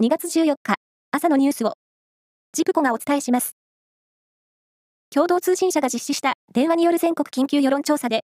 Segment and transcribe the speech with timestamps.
[0.00, 0.76] 2月14日、
[1.10, 1.74] 朝のニュースを、
[2.54, 3.54] ジプコがお伝えします。
[5.10, 8.24] 共同通信社が実施した電話による全国緊急世論調査で、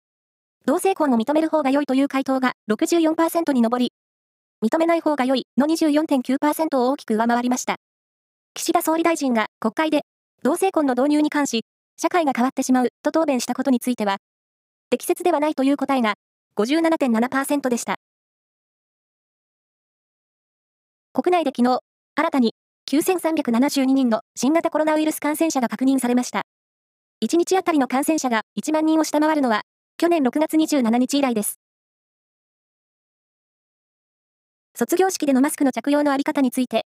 [0.66, 3.92] 同性婚を認める方が良いという回答が64%に上り、
[4.64, 7.76] 認めない方が良いの24.9%を大きく上回りました。
[8.54, 10.04] 岸田総理大臣が国会で
[10.44, 11.66] 同性婚の導入に関し、
[11.98, 14.20] 社会が変わってしまうと答弁したことについては、
[14.90, 16.14] 適切ではないという答えが
[16.56, 17.97] 57.7%でした。
[21.20, 21.80] 国内で昨日、
[22.14, 22.54] 新たに
[22.92, 26.44] 9372人の新型コロナウイルス感染者が確認されました。
[27.26, 29.64] 1日あたりの感染者が1万人を下回るのは、
[29.98, 31.60] 去年6月27日以来です。
[34.76, 36.86] 卒業式でのマスクの着用のあり方について、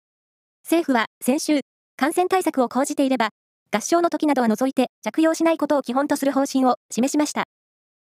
[0.65, 1.61] 政府は先週、
[1.97, 3.29] 感染対策を講じていれば、
[3.71, 7.45] 合唱の時などは除いて着用しないことを基本とする方針を示しました。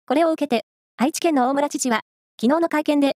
[0.08, 0.64] これを受けて、
[0.96, 2.00] 愛知県の大村知事は、
[2.40, 3.12] 昨日の会見で、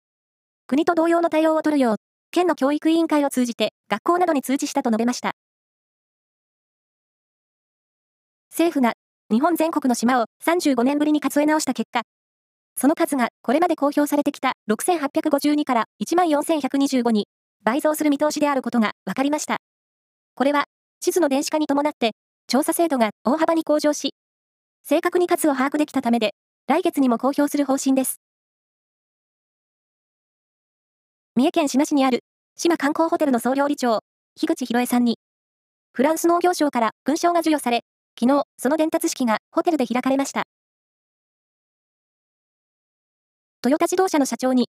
[0.68, 1.96] 国と同様の対応を取るよう、
[2.34, 5.34] 県の教育委員会を通じて学校などに通知したと述べました。
[8.50, 8.94] 政府が
[9.32, 12.02] 日本全国の島を35年ぶりに数え直した結果、
[12.76, 17.28] その数がこれまで公表されてきた6852から14,125に
[17.64, 19.58] 倍増する見通しであることが分かりました。
[20.34, 20.66] これは
[21.02, 22.14] 地図の電子化に伴って
[22.48, 24.16] 調査精度が大幅に向上し、
[24.84, 26.34] 正確に数を把握できたためで、
[26.68, 28.23] 来月にも公表する方針です。
[31.36, 32.20] 三重県志摩市にある
[32.56, 34.02] 島観光ホテルの総料理長、
[34.36, 35.18] 樋口博恵さんに、
[35.92, 37.82] フランス農業省から勲章が授与され、
[38.20, 40.44] 昨日、その伝達式がホテルで開かれました。
[43.64, 44.70] トヨタ自動車の社長に、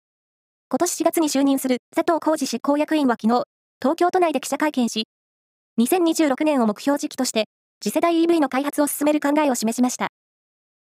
[0.67, 3.43] 今年4月に就任する佐藤浩二執行役員は昨日、
[3.81, 5.07] 東京都内で記者会見し、
[5.79, 7.45] 2026年を目標時期として、
[7.81, 10.09] 次世代 EV の開発を進める考えを示しました。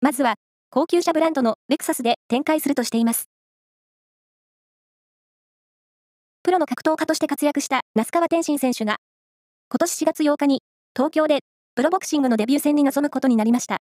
[0.01, 0.37] まずは、
[0.71, 3.34] 高級車ブランドのレクサスで展開するとしています。
[6.45, 8.99] プロの格闘家として活躍した那須川天心選手が、
[9.71, 10.61] 今年4月8日に
[10.95, 11.39] 東京で
[11.75, 13.79] プロボクシングのデビュー戦に臨むことになりました。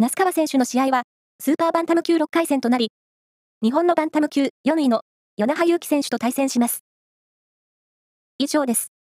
[0.00, 1.04] 那須川選手の試合は、
[1.40, 2.90] スーパーバンタム級6回戦となり、
[3.62, 5.02] 日本のバンタム級4位の
[5.36, 6.82] 与那覇勇気選手と対戦します。
[8.38, 8.95] 以上です。